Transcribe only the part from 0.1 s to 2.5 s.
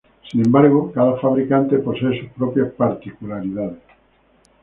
Sin embargo, cada fabricante posee sus